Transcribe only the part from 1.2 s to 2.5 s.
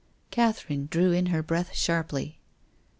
her breath sharply.